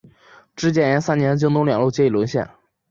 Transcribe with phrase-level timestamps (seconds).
[0.55, 2.49] 至建炎三年京东两路皆已沦陷。